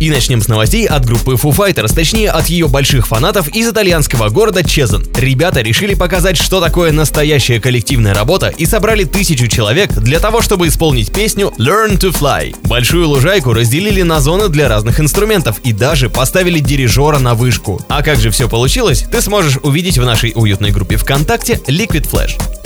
[0.00, 4.28] И начнем с новостей от группы Foo Fighters, точнее от ее больших фанатов из итальянского
[4.28, 5.06] города Чезен.
[5.16, 10.68] Ребята решили показать, что такое настоящая коллективная работа и собрали тысячу человек для того, чтобы
[10.68, 12.56] исполнить песню Learn to Fly.
[12.62, 17.80] Большую лужайку разделили на зоны для разных инструментов и даже поставили дирижера на вышку.
[17.88, 22.63] А как же все получилось, ты сможешь увидеть в нашей уютной группе ВКонтакте Liquid Flash.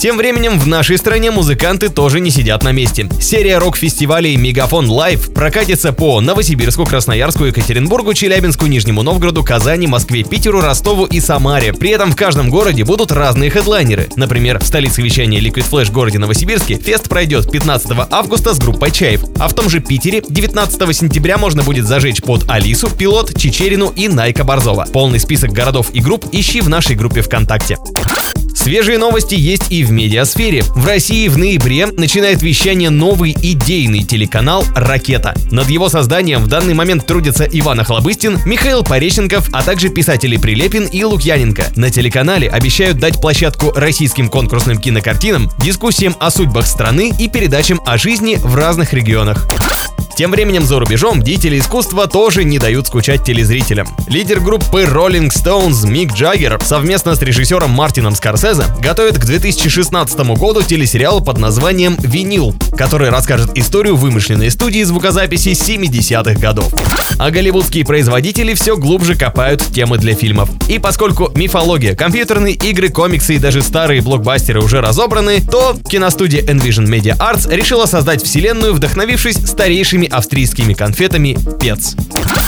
[0.00, 3.06] Тем временем в нашей стране музыканты тоже не сидят на месте.
[3.20, 10.62] Серия рок-фестивалей Мегафон Лайв прокатится по Новосибирску, Красноярску, Екатеринбургу, Челябинску, Нижнему Новгороду, Казани, Москве, Питеру,
[10.62, 11.74] Ростову и Самаре.
[11.74, 14.08] При этом в каждом городе будут разные хедлайнеры.
[14.16, 18.90] Например, в столице вещания Liquid Flash в городе Новосибирске фест пройдет 15 августа с группой
[18.90, 23.92] Чаев, а в том же Питере 19 сентября можно будет зажечь под Алису, Пилот, Чечерину
[23.94, 24.86] и Найка Борзова.
[24.90, 27.76] Полный список городов и групп ищи в нашей группе ВКонтакте.
[28.54, 30.62] Свежие новости есть и в медиасфере.
[30.62, 35.34] В России в ноябре начинает вещание новый идейный телеканал «Ракета».
[35.50, 40.86] Над его созданием в данный момент трудятся Иван Охлобыстин, Михаил Пореченков, а также писатели Прилепин
[40.86, 41.72] и Лукьяненко.
[41.76, 47.98] На телеканале обещают дать площадку российским конкурсным кинокартинам, дискуссиям о судьбах страны и передачам о
[47.98, 49.46] жизни в разных регионах.
[50.16, 53.88] Тем временем за рубежом деятели искусства тоже не дают скучать телезрителям.
[54.06, 60.62] Лидер группы Rolling Stones Мик Джаггер совместно с режиссером Мартином Скорсезе готовит к 2016 году
[60.62, 66.72] телесериал под названием «Винил», который расскажет историю вымышленной студии звукозаписи 70-х годов.
[67.18, 70.48] А голливудские производители все глубже копают темы для фильмов.
[70.66, 76.86] И поскольку мифология, компьютерные игры, комиксы и даже старые блокбастеры уже разобраны, то киностудия Envision
[76.86, 81.96] Media Arts решила создать вселенную, вдохновившись старейшими австрийскими конфетами Пец.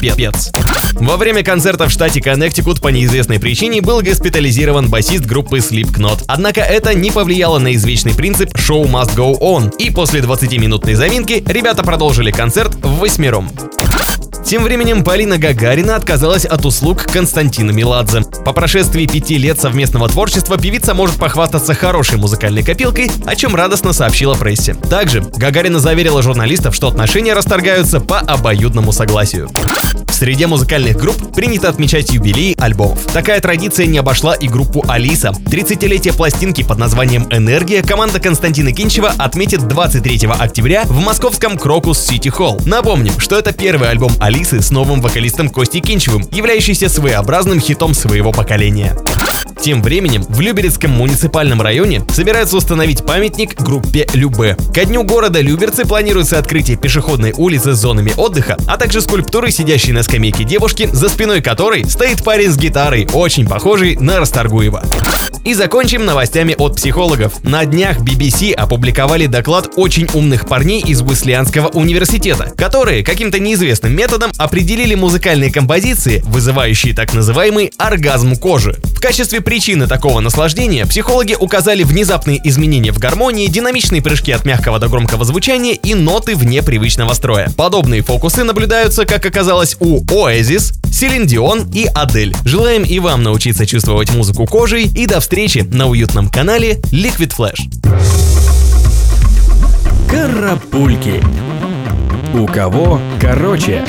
[0.00, 0.50] Пец.
[0.94, 6.24] Во время концерта в штате Коннектикут по неизвестной причине был госпитализирован басист группы Slipknot.
[6.26, 11.42] Однако это не повлияло на извечный принцип «Show must go on», и после 20-минутной заминки
[11.46, 13.50] ребята продолжили концерт в восьмером.
[14.48, 18.22] Тем временем Полина Гагарина отказалась от услуг Константина Меладзе.
[18.46, 23.92] По прошествии пяти лет совместного творчества певица может похвастаться хорошей музыкальной копилкой, о чем радостно
[23.92, 24.72] сообщила прессе.
[24.72, 29.50] Также Гагарина заверила журналистов, что отношения расторгаются по обоюдному согласию.
[30.18, 33.04] Среде музыкальных групп принято отмечать юбилеи альбомов.
[33.04, 35.28] Такая традиция не обошла и группу Алиса.
[35.46, 42.30] 30-летие пластинки под названием «Энергия» команда Константина Кинчева отметит 23 октября в московском Крокус Сити
[42.30, 42.60] Холл.
[42.66, 48.32] Напомним, что это первый альбом Алисы с новым вокалистом Костей Кинчевым, являющийся своеобразным хитом своего
[48.32, 48.96] поколения.
[49.68, 54.56] Тем временем в Люберецком муниципальном районе собираются установить памятник группе Любе.
[54.72, 59.92] Ко дню города Люберцы планируется открытие пешеходной улицы с зонами отдыха, а также скульптуры, сидящей
[59.92, 64.84] на скамейке девушки, за спиной которой стоит парень с гитарой, очень похожий на Расторгуева.
[65.44, 67.42] И закончим новостями от психологов.
[67.44, 74.30] На днях BBC опубликовали доклад очень умных парней из Уэслианского университета, которые каким-то неизвестным методом
[74.36, 78.76] определили музыкальные композиции, вызывающие так называемый оргазм кожи.
[78.98, 84.80] В качестве причины такого наслаждения психологи указали внезапные изменения в гармонии, динамичные прыжки от мягкого
[84.80, 87.48] до громкого звучания и ноты вне привычного строя.
[87.56, 92.34] Подобные фокусы наблюдаются, как оказалось, у Oasis, Селин Дион и Адель.
[92.44, 97.70] Желаем и вам научиться чувствовать музыку кожей и до встречи на уютном канале Liquid Flash.
[100.10, 101.22] Карапульки.
[102.34, 103.84] У кого короче?